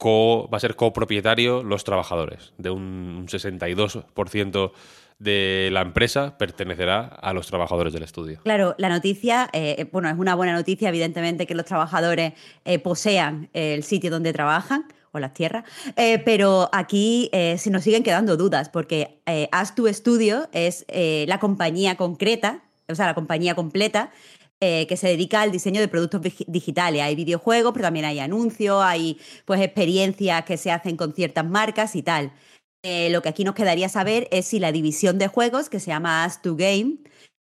em, 0.00 0.50
va 0.50 0.56
a 0.56 0.60
ser 0.60 0.76
copropietario 0.76 1.62
los 1.62 1.84
trabajadores. 1.84 2.52
De 2.58 2.70
un 2.70 3.26
62% 3.28 4.72
de 5.20 5.68
la 5.70 5.82
empresa 5.82 6.36
pertenecerá 6.38 7.04
a 7.04 7.32
los 7.32 7.46
trabajadores 7.46 7.92
del 7.92 8.02
estudio. 8.02 8.40
Claro, 8.42 8.74
la 8.78 8.88
noticia, 8.88 9.48
eh, 9.52 9.86
bueno, 9.92 10.08
es 10.08 10.18
una 10.18 10.34
buena 10.34 10.54
noticia, 10.54 10.88
evidentemente, 10.88 11.46
que 11.46 11.54
los 11.54 11.66
trabajadores 11.66 12.32
eh, 12.64 12.78
posean 12.78 13.50
el 13.52 13.84
sitio 13.84 14.10
donde 14.10 14.32
trabajan 14.32 14.86
o 15.12 15.18
las 15.18 15.34
tierras, 15.34 15.64
eh, 15.96 16.20
pero 16.24 16.70
aquí 16.72 17.30
se 17.32 17.70
nos 17.70 17.82
siguen 17.82 18.04
quedando 18.04 18.36
dudas, 18.36 18.68
porque 18.68 19.20
Astu 19.50 19.92
Studio 19.92 20.48
es 20.52 20.86
la 20.88 21.40
compañía 21.40 21.96
concreta, 21.96 22.62
o 22.88 22.94
sea, 22.94 23.06
la 23.06 23.14
compañía 23.14 23.56
completa 23.56 24.10
que 24.60 24.96
se 24.96 25.08
dedica 25.08 25.40
al 25.40 25.52
diseño 25.52 25.80
de 25.80 25.88
productos 25.88 26.20
digitales. 26.46 27.00
Hay 27.00 27.14
videojuegos, 27.14 27.72
pero 27.72 27.84
también 27.84 28.04
hay 28.04 28.18
anuncios, 28.18 28.82
hay 28.82 29.18
pues 29.46 29.60
experiencias 29.62 30.44
que 30.44 30.58
se 30.58 30.70
hacen 30.70 30.98
con 30.98 31.14
ciertas 31.14 31.46
marcas 31.48 31.96
y 31.96 32.02
tal. 32.02 32.32
Eh, 32.82 33.10
lo 33.10 33.20
que 33.20 33.28
aquí 33.28 33.44
nos 33.44 33.54
quedaría 33.54 33.88
saber 33.88 34.26
es 34.30 34.46
si 34.46 34.58
la 34.58 34.72
división 34.72 35.18
de 35.18 35.28
juegos, 35.28 35.68
que 35.68 35.80
se 35.80 35.88
llama 35.88 36.24
As 36.24 36.40
to 36.40 36.56
Game, 36.56 36.98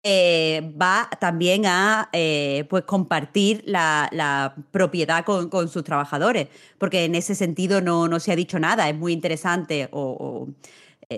eh, 0.04 0.72
va 0.80 1.10
también 1.20 1.66
a 1.66 2.10
eh, 2.14 2.66
pues 2.70 2.84
compartir 2.84 3.64
la, 3.66 4.54
propiedad 4.72 5.26
con, 5.26 5.68
sus 5.68 5.84
trabajadores, 5.84 6.48
porque 6.78 7.06
en 7.06 7.16
ese 7.16 7.34
sentido 7.34 7.82
no, 7.82 8.08
no, 8.08 8.20
se 8.20 8.32
ha 8.32 8.36
dicho 8.36 8.60
nada, 8.60 8.88
es 8.88 8.96
muy 8.96 9.14
interesante 9.14 9.90
o, 9.92 10.48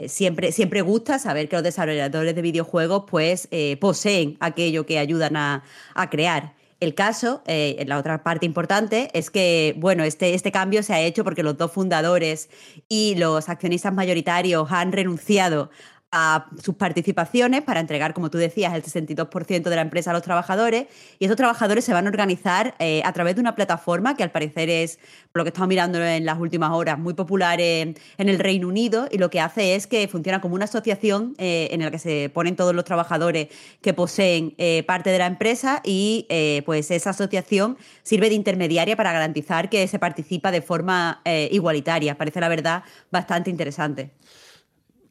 siempre, 0.08 0.52
siempre 0.52 0.82
gusta 0.82 1.20
saber 1.20 1.50
que 1.50 1.56
los 1.56 1.64
desarrolladores 1.64 2.36
de 2.36 2.42
videojuegos 2.42 3.04
pues 3.10 3.48
poseen 3.80 4.38
aquello 4.40 4.86
que 4.86 5.00
ayudan 5.00 5.36
a, 5.36 5.64
a 5.94 6.10
crear. 6.10 6.58
El 6.80 6.94
caso, 6.94 7.42
eh, 7.48 7.84
la 7.88 7.98
otra 7.98 8.22
parte 8.22 8.46
importante, 8.46 9.10
es 9.14 9.32
que, 9.32 9.74
bueno, 9.78 10.04
este, 10.04 10.36
este 10.36 10.52
cambio 10.52 10.84
se 10.84 10.94
ha 10.94 11.02
hecho 11.02 11.24
porque 11.24 11.42
los 11.42 11.58
dos 11.58 11.72
fundadores 11.72 12.50
y 12.88 13.16
los 13.16 13.50
accionistas 13.50 13.94
mayoritarios 13.94 14.72
han 14.72 14.92
renunciado 14.92 15.72
a 16.12 16.48
sus 16.64 16.76
participaciones 16.76 17.64
para 17.64 17.82
entregar, 17.82 18.14
como 18.14 18.30
tú 18.30 18.38
decías, 18.38 18.74
el 18.74 18.84
62% 18.84 19.64
de 19.64 19.76
la 19.76 19.82
empresa 19.82 20.12
a 20.12 20.14
los 20.14 20.24
trabajadores. 20.24 20.88
Y 21.20 21.26
esos 21.26 21.36
trabajadores 21.36 21.84
se 21.84 21.94
van 21.94 22.06
a 22.06 22.10
organizar 22.10 22.76
eh, 22.80 23.02
a 23.04 23.12
través 23.12 23.36
de 23.36 23.42
una 23.42 23.56
plataforma 23.56 24.16
que 24.16 24.24
al 24.24 24.32
parecer 24.32 24.70
es, 24.70 25.00
por 25.34 25.42
lo 25.42 25.44
que 25.44 25.50
estamos 25.50 25.68
mirando 25.68 26.04
en 26.04 26.26
las 26.26 26.40
últimas 26.40 26.72
horas, 26.72 26.98
muy 26.98 27.14
popular 27.14 27.60
en, 27.60 27.96
el 28.18 28.40
Reino 28.40 28.70
Unido. 28.70 29.10
Y 29.12 29.18
lo 29.18 29.30
que 29.30 29.42
hace 29.42 29.76
es 29.76 29.86
que 29.86 30.08
funciona 30.08 30.40
como 30.40 30.56
una 30.56 30.66
asociación 30.66 31.36
eh, 31.40 31.68
en 31.72 31.82
la 31.82 31.92
que 31.92 32.00
se 32.00 32.32
ponen 32.34 32.56
todos 32.56 32.74
los 32.74 32.86
trabajadores 32.86 33.50
que 33.82 33.94
poseen 33.94 34.54
eh, 34.58 34.84
parte 34.84 35.10
de 35.10 35.18
la 35.18 35.26
empresa 35.26 35.82
y 35.84 36.26
pues 36.66 36.90
esa 36.92 37.12
asociación 37.12 37.78
sirve 38.04 38.30
de 38.30 38.36
intermediaria 38.36 38.96
para 38.96 39.12
garantizar 39.12 39.70
que 39.70 39.88
se 39.88 40.00
participa 40.00 40.52
de 40.52 40.62
forma 40.62 41.22
igualitaria. 41.52 42.18
Parece 42.18 42.40
la 42.40 42.50
verdad 42.50 42.84
bastante 43.12 43.50
interesante 43.50 44.12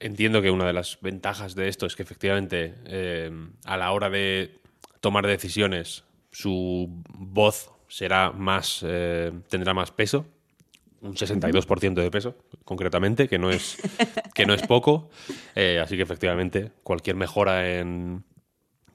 entiendo 0.01 0.43
que 0.43 0.51
una 0.51 0.67
de 0.67 0.73
las 0.73 0.99
ventajas 1.01 1.55
de 1.55 1.69
esto 1.69 1.87
es 1.87 1.97
que 1.97 2.03
efectivamente 2.03 2.75
eh, 2.87 3.31
a 3.65 3.77
la 3.77 3.93
hora 3.93 4.11
de 4.11 4.59
tomar 5.01 5.27
decisiones 5.27 6.05
su 6.31 7.03
voz 7.09 7.71
será 7.89 8.33
más 8.33 8.85
eh, 8.87 9.33
tendrá 9.49 9.75
más 9.75 9.91
peso 9.91 10.27
un 11.01 11.15
62% 11.15 11.95
de 11.95 12.11
peso 12.11 12.37
concretamente 12.65 13.29
que 13.29 13.39
no 13.39 13.51
es 13.51 13.79
que 14.35 14.47
no 14.47 14.55
es 14.55 14.63
poco 14.67 15.11
eh, 15.55 15.81
así 15.83 15.97
que 15.97 16.03
efectivamente 16.03 16.73
cualquier 16.83 17.17
mejora 17.17 17.79
en, 17.79 18.25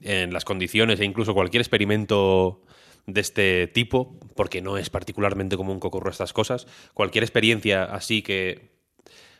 en 0.00 0.32
las 0.32 0.44
condiciones 0.44 1.00
e 1.00 1.04
incluso 1.04 1.34
cualquier 1.34 1.62
experimento 1.62 2.62
de 3.06 3.20
este 3.20 3.66
tipo, 3.66 4.16
porque 4.36 4.62
no 4.62 4.76
es 4.76 4.90
particularmente 4.90 5.56
común 5.56 5.80
que 5.80 5.88
ocurra 5.88 6.10
estas 6.10 6.32
cosas. 6.32 6.66
Cualquier 6.94 7.24
experiencia 7.24 7.84
así 7.84 8.22
que 8.22 8.71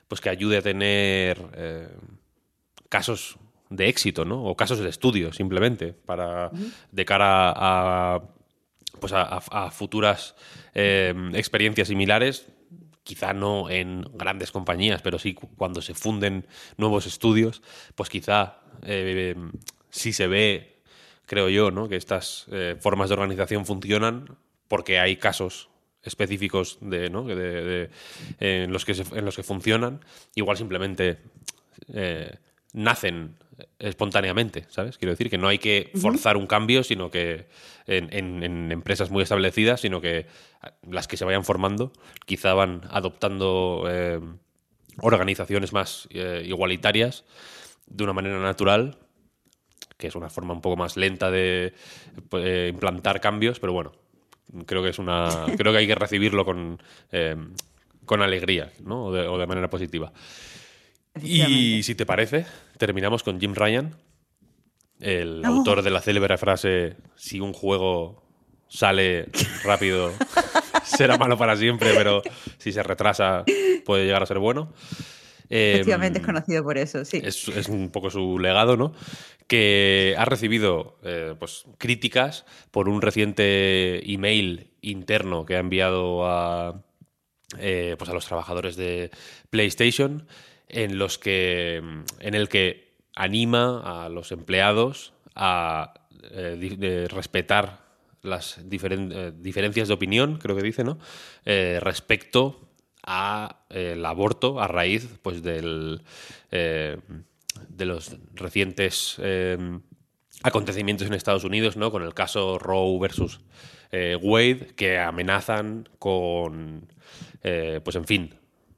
pues 0.09 0.21
que 0.21 0.29
ayude 0.29 0.59
a 0.59 0.63
tener 0.63 1.41
eh, 1.55 1.89
casos 2.89 3.39
de 3.71 3.89
éxito, 3.89 4.25
¿no? 4.25 4.45
O 4.45 4.57
casos 4.57 4.79
de 4.79 4.89
estudio, 4.89 5.33
simplemente, 5.33 5.93
para 5.93 6.51
de 6.91 7.05
cara 7.05 7.53
a, 7.57 8.23
pues 9.01 9.13
a, 9.15 9.71
futuras 9.71 10.35
eh, 10.75 11.15
experiencias 11.35 11.89
similares, 11.89 12.47
quizá 13.03 13.33
no 13.33 13.71
en 13.71 14.03
grandes 14.13 14.53
compañías, 14.53 15.01
pero 15.03 15.19
sí 15.19 15.35
cuando 15.35 15.81
se 15.81 15.95
funden 15.95 16.47
nuevos 16.77 17.07
estudios, 17.07 17.63
pues 17.95 18.11
quizá 18.11 18.59
eh, 18.83 19.35
sí 19.91 20.13
se 20.13 20.27
ve, 20.27 20.83
creo 21.27 21.49
yo, 21.49 21.71
¿no? 21.71 21.89
que 21.89 21.97
estas 21.97 22.47
formas 22.81 23.09
de 23.09 23.15
organización 23.15 23.65
funcionan 23.65 24.37
porque 24.69 24.99
hay 24.99 25.17
casos 25.17 25.72
específicos 26.03 26.79
de, 26.81 27.11
¿no? 27.11 27.25
de, 27.25 27.91
en, 28.41 28.73
los 28.73 28.85
que 28.85 28.93
en 28.93 29.25
los 29.25 29.37
que 29.37 29.43
funcionan, 29.43 30.01
igual 30.35 30.57
simplemente 30.57 31.19
eh, 31.93 32.37
nacen 32.73 33.37
espontáneamente, 33.79 34.65
¿sabes? 34.69 34.99
Quiero 34.99 35.13
decir 35.13 35.31
que 35.31 35.39
no 35.39 35.49
hay 35.49 35.59
que 35.59 35.91
forzar 35.95 36.37
un 36.37 36.47
cambio, 36.47 36.83
sino 36.83 37.11
que 37.11 37.47
en, 37.87 38.73
empresas 38.73 39.11
muy 39.11 39.23
establecidas, 39.23 39.81
sino 39.81 40.01
que 40.01 40.27
las 40.89 41.07
que 41.07 41.17
se 41.17 41.25
vayan 41.25 41.45
formando 41.45 41.93
quizá 42.25 42.55
van 42.55 42.83
adoptando 42.91 43.85
eh, 43.89 44.21
organizaciones 44.99 45.73
más 45.73 46.09
eh, 46.11 46.43
igualitarias 46.47 47.25
de 47.87 48.05
una 48.05 48.13
manera 48.15 48.41
natural, 48.41 48.99
que 49.99 50.07
es 50.09 50.15
una 50.15 50.31
forma 50.31 50.55
un 50.55 50.63
poco 50.63 50.77
más 50.77 50.97
lenta 50.97 51.31
de 51.31 51.75
implantar 52.71 53.21
cambios, 53.21 53.61
pero 53.61 53.73
bueno, 53.73 53.93
creo 54.67 54.83
que 54.83 54.91
es 54.91 54.99
una 54.99 55.47
creo 55.57 55.73
que 55.73 55.79
hay 55.79 55.87
que 55.87 55.95
recibirlo 55.95 56.45
con, 56.45 56.81
eh, 57.11 57.37
con 58.05 58.23
alegría 58.23 58.71
¿no? 58.85 59.07
o, 59.07 59.39
de, 59.39 59.47
manera 59.47 59.71
positiva. 59.71 60.13
Y 61.23 61.83
si 61.83 61.95
te 61.95 62.07
parece, 62.07 62.47
terminamos 62.79 63.23
con 63.23 63.39
Jim 63.39 63.55
Ryan, 63.55 63.95
el 64.99 65.45
autor 65.45 65.83
de 65.83 65.91
la 65.91 66.01
célebre 66.01 66.39
frase, 66.39 66.97
si 67.17 67.39
un 67.41 67.53
juego 67.53 68.23
sale 68.69 69.29
rápido, 69.65 70.13
será 70.85 71.19
malo 71.19 71.37
para 71.37 71.57
siempre, 71.57 71.93
pero 71.95 72.23
si 72.57 72.73
se 72.73 72.83
retrasa 72.83 73.45
puede 73.85 74.07
llegar 74.07 74.23
a 74.23 74.27
ser 74.27 74.39
bueno. 74.39 74.73
Efectivamente 75.49 76.19
es 76.19 76.23
em, 76.23 76.27
conocido 76.27 76.65
por 76.65 76.79
eso, 76.79 77.05
sí. 77.05 77.21
Es, 77.23 77.49
es, 77.49 77.69
un 77.69 77.91
poco 77.91 78.11
su 78.11 78.39
legado, 78.39 78.77
¿no? 78.77 78.93
Que 79.47 80.15
ha 80.17 80.25
recibido 80.25 80.99
eh, 81.03 81.35
pues, 81.39 81.65
críticas 81.79 82.45
por 82.71 82.89
un 82.89 83.03
reciente 83.03 84.11
email 84.11 84.71
interno 84.81 85.45
que 85.45 85.57
ha 85.57 85.61
enviado 85.61 86.27
a, 86.27 86.83
eh, 87.59 87.97
pues 87.99 88.11
a 88.11 88.15
los 88.15 88.27
trabajadores 88.27 88.77
de 88.77 89.11
PlayStation, 89.51 90.27
en 90.69 90.99
los 90.99 91.19
que. 91.19 91.77
en 92.21 92.35
el 92.35 92.49
que 92.49 92.93
anima 93.15 94.05
a 94.05 94.09
los 94.09 94.33
empleados 94.33 95.13
a 95.35 95.95
eh, 96.31 97.07
respetar 97.11 97.83
las 98.23 98.61
diferencias 98.69 99.89
de 99.89 99.95
opinión, 99.95 100.39
creo 100.39 100.57
que 100.57 100.63
dice, 100.63 100.85
¿no? 100.85 100.99
respecto 101.45 102.72
a 103.03 103.65
eh, 103.71 104.01
aborto 104.05 104.61
a 104.61 104.69
raíz 104.69 105.09
pues 105.23 105.43
del 105.43 106.03
eh, 106.51 106.99
de 107.69 107.85
los 107.85 108.17
recientes 108.35 109.17
eh, 109.19 109.59
acontecimientos 110.43 111.07
en 111.07 111.15
Estados 111.15 111.45
Unidos, 111.45 111.77
¿no? 111.77 111.91
Con 111.91 112.03
el 112.03 112.15
caso 112.15 112.59
Roe 112.59 112.99
versus 112.99 113.41
Wade, 113.93 114.69
que 114.75 114.99
amenazan 114.99 115.89
con 115.99 116.89
pues 117.43 117.97
en 117.97 118.07
fin, 118.07 118.35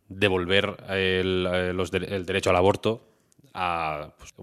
devolver 0.08 0.76
el, 0.88 1.46
el 1.46 2.26
derecho 2.26 2.50
al 2.50 2.56
aborto 2.56 3.13
a 3.54 4.12
pues, 4.18 4.34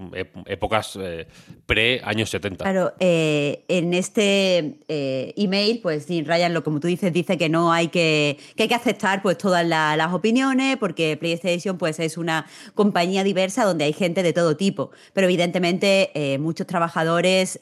épocas 0.46 0.98
eh, 1.00 1.28
pre-años 1.66 2.30
70. 2.30 2.64
Claro, 2.64 2.94
eh, 3.00 3.66
en 3.68 3.94
este 3.94 4.80
eh, 4.88 5.34
email, 5.36 5.82
pues 5.82 6.08
Ryan, 6.08 6.54
lo 6.54 6.64
como 6.64 6.80
tú 6.80 6.88
dices, 6.88 7.12
dice 7.12 7.38
que 7.38 7.50
no 7.50 7.74
hay 7.74 7.90
que, 7.90 8.40
que 8.56 8.64
hay 8.64 8.70
que 8.70 8.76
aceptar 8.76 9.22
pues 9.22 9.38
todas 9.38 9.66
las 9.66 10.14
opiniones, 10.14 10.78
porque 10.78 11.18
PlayStation 11.18 11.78
pues 11.78 12.00
es 12.00 12.18
una 12.18 12.46
compañía 12.74 13.26
diversa 13.26 13.66
donde 13.66 13.84
hay 13.84 13.94
gente 13.94 14.24
de 14.24 14.32
todo 14.32 14.56
tipo. 14.56 14.92
Pero 15.14 15.28
evidentemente 15.28 16.38
muchos 16.40 16.66
trabajadores 16.66 17.60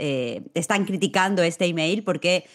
están 0.53 0.85
criticando 0.85 1.41
este 1.41 1.65
email 1.65 2.03
porque 2.03 2.45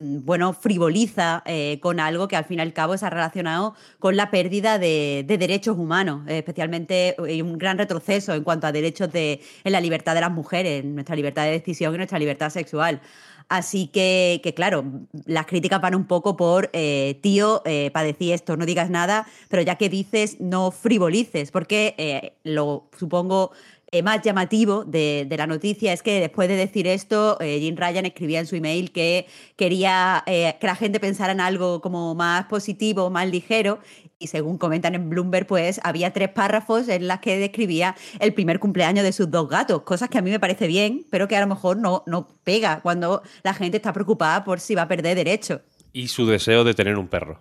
bueno, 0.00 0.54
frivoliza 0.54 1.42
eh, 1.44 1.78
con 1.80 2.00
algo 2.00 2.26
que 2.26 2.34
al 2.34 2.46
fin 2.46 2.58
y 2.58 2.62
al 2.62 2.72
cabo 2.72 2.94
está 2.94 3.10
relacionado 3.10 3.74
con 3.98 4.16
la 4.16 4.30
pérdida 4.30 4.78
de, 4.78 5.24
derechos 5.28 5.76
humanos, 5.76 6.22
especialmente 6.26 7.14
eh, 7.28 7.42
un 7.42 7.58
gran 7.58 7.76
retroceso 7.76 8.32
en 8.32 8.42
cuanto 8.42 8.66
a 8.66 8.72
derechos 8.72 9.12
de, 9.12 9.42
en 9.62 9.72
la 9.72 9.80
libertad 9.80 10.14
de 10.14 10.22
las 10.22 10.32
mujeres, 10.32 10.82
en 10.82 10.94
nuestra 10.94 11.14
libertad 11.14 11.44
de 11.44 11.50
decisión 11.50 11.94
y 11.94 11.98
nuestra 11.98 12.18
libertad 12.18 12.48
sexual. 12.48 13.02
Así 13.50 13.88
que, 13.88 14.40
que, 14.42 14.54
claro, 14.54 14.84
las 15.26 15.44
críticas 15.44 15.80
van 15.82 15.94
un 15.94 16.06
poco 16.06 16.36
por, 16.36 16.70
eh, 16.72 17.18
tío, 17.20 17.62
decir 17.64 18.32
esto, 18.32 18.56
no 18.56 18.64
digas 18.64 18.90
nada, 18.90 19.26
pero 19.48 19.60
ya 19.60 19.74
que 19.74 19.88
dices, 19.88 20.40
no 20.40 20.70
frivolices, 20.70 21.50
porque 21.50 22.34
lo 22.44 22.88
supongo 22.96 23.50
eh, 23.92 24.02
más 24.04 24.22
llamativo 24.22 24.84
de, 24.84 25.26
de, 25.28 25.36
la 25.36 25.48
noticia 25.48 25.92
es 25.92 26.02
que 26.02 26.20
después 26.20 26.48
de 26.48 26.54
decir 26.54 26.86
esto, 26.86 27.36
eh, 27.40 27.58
Jim 27.58 27.74
Ryan 27.76 28.06
escribía 28.06 28.38
en 28.38 28.46
su 28.46 28.54
email 28.54 28.92
que 28.92 29.26
quería 29.56 30.22
eh, 30.26 30.56
que 30.60 30.66
la 30.68 30.76
gente 30.76 31.00
pensara 31.00 31.32
en 31.32 31.40
algo 31.40 31.80
como 31.80 32.14
más 32.14 32.44
positivo, 32.46 33.10
más 33.10 33.28
ligero. 33.28 33.80
Y 34.20 34.28
según 34.28 34.58
comentan 34.58 34.94
en 34.94 35.10
Bloomberg, 35.10 35.46
pues 35.46 35.80
había 35.82 36.12
tres 36.12 36.28
párrafos 36.28 36.88
en 36.88 37.08
las 37.08 37.18
que 37.18 37.38
describía 37.38 37.96
el 38.20 38.32
primer 38.32 38.60
cumpleaños 38.60 39.02
de 39.02 39.12
sus 39.12 39.28
dos 39.28 39.48
gatos, 39.48 39.82
cosas 39.82 40.08
que 40.08 40.18
a 40.18 40.22
mí 40.22 40.30
me 40.30 40.38
parece 40.38 40.68
bien, 40.68 41.04
pero 41.10 41.26
que 41.26 41.36
a 41.36 41.40
lo 41.40 41.48
mejor 41.48 41.76
no, 41.76 42.04
no 42.06 42.28
pega 42.44 42.82
cuando 42.82 43.22
la 43.42 43.54
gente 43.54 43.78
está 43.78 43.92
preocupada 43.92 44.44
por 44.44 44.60
si 44.60 44.76
va 44.76 44.82
a 44.82 44.88
perder 44.88 45.16
derecho. 45.16 45.62
Y 45.92 46.06
su 46.06 46.26
deseo 46.26 46.62
de 46.62 46.74
tener 46.74 46.96
un 46.96 47.08
perro. 47.08 47.40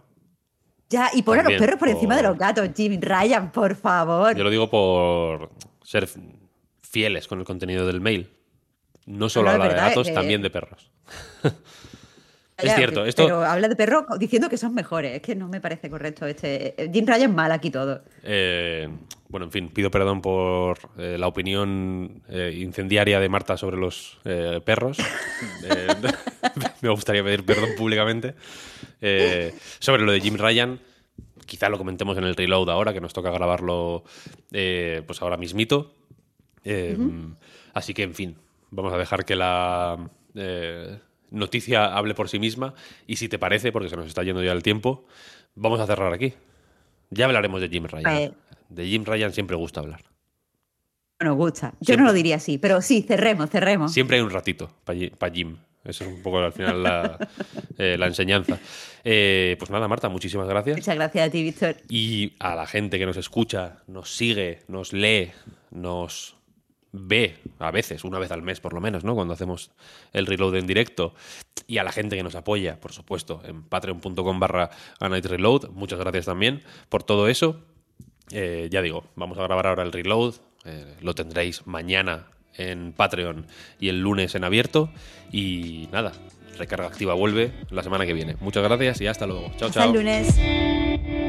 Ya, 0.89 1.11
y 1.13 1.21
pone 1.21 1.41
a 1.41 1.43
los 1.43 1.53
perros 1.53 1.75
por, 1.75 1.79
por 1.79 1.89
encima 1.89 2.15
de 2.15 2.23
los 2.23 2.35
gatos, 2.35 2.67
Jim 2.75 2.99
Ryan, 2.99 3.51
por 3.51 3.75
favor. 3.75 4.35
Yo 4.35 4.43
lo 4.43 4.49
digo 4.49 4.67
por 4.67 5.51
ser 5.83 6.07
fieles 6.89 7.27
con 7.27 7.39
el 7.39 7.45
contenido 7.45 7.85
del 7.85 8.01
mail. 8.01 8.29
No 9.05 9.29
solo 9.29 9.47
no, 9.47 9.53
habla 9.53 9.67
verdad, 9.67 9.83
de 9.83 9.89
gatos, 9.89 10.07
que... 10.07 10.13
también 10.13 10.41
de 10.41 10.49
perros. 10.49 10.91
es 12.57 12.75
cierto, 12.75 13.05
esto. 13.05 13.25
Pero 13.25 13.43
habla 13.43 13.67
de 13.67 13.75
perros 13.75 14.05
diciendo 14.19 14.49
que 14.49 14.57
son 14.57 14.73
mejores. 14.73 15.15
Es 15.15 15.21
que 15.21 15.35
no 15.35 15.47
me 15.47 15.61
parece 15.61 15.89
correcto. 15.89 16.25
Este 16.25 16.75
Jim 16.93 17.05
Ryan 17.07 17.33
mal 17.33 17.51
aquí 17.51 17.71
todo. 17.71 18.03
Eh, 18.23 18.89
bueno, 19.29 19.45
en 19.45 19.51
fin, 19.51 19.69
pido 19.69 19.91
perdón 19.91 20.21
por 20.21 20.79
eh, 20.97 21.17
la 21.19 21.27
opinión 21.27 22.23
eh, 22.29 22.57
incendiaria 22.59 23.19
de 23.19 23.29
Marta 23.29 23.57
sobre 23.57 23.77
los 23.77 24.17
eh, 24.25 24.59
perros. 24.65 24.97
me 26.81 26.89
gustaría 26.89 27.23
pedir 27.23 27.45
perdón 27.45 27.69
públicamente. 27.77 28.33
sobre 29.79 30.01
lo 30.01 30.11
de 30.11 30.19
Jim 30.19 30.35
Ryan, 30.35 30.79
quizá 31.45 31.69
lo 31.69 31.77
comentemos 31.77 32.17
en 32.17 32.23
el 32.23 32.35
reload 32.35 32.69
ahora, 32.69 32.91
que 32.91 33.01
nos 33.01 33.13
toca 33.13 33.29
grabarlo 33.29 34.03
pues 34.49 35.21
ahora 35.21 35.37
mismito. 35.37 35.98
Eh, 36.63 36.95
uh 36.97 37.01
-huh. 37.01 37.35
Así 37.73 37.93
que, 37.93 38.03
en 38.03 38.13
fin, 38.13 38.35
vamos 38.71 38.93
a 38.93 38.97
dejar 38.97 39.25
que 39.25 39.35
la 39.35 39.97
eh, 40.35 40.99
noticia 41.31 41.95
hable 41.95 42.13
por 42.13 42.29
sí 42.29 42.39
misma. 42.39 42.73
Y 43.07 43.17
si 43.17 43.29
te 43.29 43.39
parece, 43.39 43.71
porque 43.71 43.89
se 43.89 43.95
nos 43.95 44.07
está 44.07 44.23
yendo 44.23 44.43
ya 44.43 44.51
el 44.51 44.63
tiempo, 44.63 45.05
vamos 45.55 45.79
a 45.79 45.85
cerrar 45.85 46.13
aquí. 46.13 46.33
Ya 47.09 47.25
hablaremos 47.25 47.61
de 47.61 47.69
Jim 47.69 47.85
Ryan. 47.85 48.17
Eh. 48.17 48.31
De 48.69 48.85
Jim 48.85 49.03
Ryan 49.03 49.33
siempre 49.33 49.55
gusta 49.55 49.79
hablar. 49.79 50.03
Nos 51.19 51.35
gusta. 51.35 51.73
Yo 51.79 51.87
siempre. 51.87 52.03
no 52.03 52.09
lo 52.09 52.13
diría 52.13 52.37
así, 52.37 52.57
pero 52.57 52.81
sí, 52.81 53.01
cerremos, 53.01 53.49
cerremos. 53.49 53.91
Siempre 53.91 54.17
hay 54.17 54.23
un 54.23 54.29
ratito 54.29 54.71
para 54.85 54.99
pa 55.17 55.29
Jim. 55.29 55.57
Eso 55.83 56.03
es 56.03 56.09
un 56.09 56.21
poco 56.21 56.39
al 56.39 56.53
final 56.53 56.83
la, 56.83 57.17
eh, 57.77 57.97
la 57.97 58.07
enseñanza. 58.07 58.59
Eh, 59.03 59.55
pues 59.57 59.71
nada, 59.71 59.87
Marta, 59.87 60.07
muchísimas 60.07 60.47
gracias. 60.47 60.77
Muchas 60.77 60.95
gracias 60.95 61.27
a 61.27 61.31
ti, 61.31 61.43
Víctor. 61.43 61.77
Y 61.89 62.33
a 62.39 62.55
la 62.55 62.67
gente 62.67 62.99
que 62.99 63.05
nos 63.05 63.17
escucha, 63.17 63.77
nos 63.87 64.15
sigue, 64.15 64.59
nos 64.67 64.93
lee, 64.93 65.31
nos 65.71 66.38
ve 66.91 67.37
a 67.59 67.71
veces, 67.71 68.03
una 68.03 68.19
vez 68.19 68.31
al 68.31 68.41
mes 68.41 68.59
por 68.59 68.73
lo 68.73 68.81
menos, 68.81 69.03
¿no? 69.03 69.15
Cuando 69.15 69.33
hacemos 69.33 69.71
el 70.13 70.25
reload 70.25 70.55
en 70.55 70.67
directo. 70.67 71.13
Y 71.67 71.77
a 71.77 71.83
la 71.83 71.91
gente 71.91 72.15
que 72.15 72.23
nos 72.23 72.35
apoya, 72.35 72.79
por 72.79 72.93
supuesto, 72.93 73.41
en 73.45 73.63
patreon.com 73.63 74.39
barra 74.39 74.69
reload. 74.99 75.69
Muchas 75.69 75.99
gracias 75.99 76.25
también 76.25 76.63
por 76.89 77.03
todo 77.03 77.27
eso. 77.27 77.61
Eh, 78.31 78.69
ya 78.71 78.81
digo, 78.81 79.05
vamos 79.15 79.37
a 79.37 79.43
grabar 79.43 79.67
ahora 79.67 79.83
el 79.83 79.91
reload. 79.91 80.35
Eh, 80.65 80.95
lo 81.01 81.13
tendréis 81.15 81.65
mañana 81.67 82.27
en 82.55 82.93
Patreon 82.93 83.45
y 83.79 83.89
el 83.89 83.99
lunes 83.99 84.35
en 84.35 84.43
abierto. 84.43 84.89
Y 85.31 85.87
nada, 85.91 86.11
recarga 86.57 86.87
activa 86.87 87.13
vuelve 87.13 87.53
la 87.69 87.83
semana 87.83 88.05
que 88.05 88.13
viene. 88.13 88.35
Muchas 88.39 88.63
gracias 88.63 89.01
y 89.01 89.07
hasta 89.07 89.27
luego. 89.27 89.51
Chao, 89.57 89.69
hasta 89.69 89.81
chao. 89.81 89.89
el 89.89 89.97
lunes. 89.97 91.28